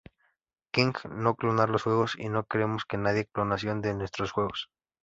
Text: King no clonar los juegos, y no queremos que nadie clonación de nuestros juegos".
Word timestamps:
King 0.71 0.93
no 1.11 1.35
clonar 1.35 1.69
los 1.69 1.83
juegos, 1.83 2.15
y 2.17 2.27
no 2.29 2.45
queremos 2.45 2.85
que 2.85 2.97
nadie 2.97 3.27
clonación 3.31 3.81
de 3.81 3.93
nuestros 3.93 4.31
juegos". 4.31 4.71